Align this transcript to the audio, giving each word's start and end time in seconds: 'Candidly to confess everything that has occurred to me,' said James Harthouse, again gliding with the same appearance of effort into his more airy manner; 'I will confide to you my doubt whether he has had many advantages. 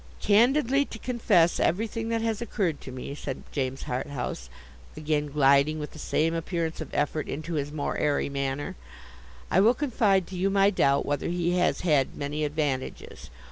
'Candidly 0.19 0.83
to 0.85 0.97
confess 0.97 1.59
everything 1.59 2.09
that 2.09 2.23
has 2.23 2.41
occurred 2.41 2.81
to 2.81 2.91
me,' 2.91 3.13
said 3.13 3.43
James 3.51 3.83
Harthouse, 3.83 4.49
again 4.97 5.27
gliding 5.27 5.77
with 5.77 5.91
the 5.91 5.99
same 5.99 6.33
appearance 6.33 6.81
of 6.81 6.89
effort 6.91 7.27
into 7.29 7.53
his 7.53 7.71
more 7.71 7.95
airy 7.99 8.27
manner; 8.27 8.75
'I 9.51 9.59
will 9.59 9.75
confide 9.75 10.25
to 10.25 10.35
you 10.35 10.49
my 10.49 10.71
doubt 10.71 11.05
whether 11.05 11.27
he 11.27 11.51
has 11.59 11.81
had 11.81 12.15
many 12.15 12.43
advantages. 12.43 13.29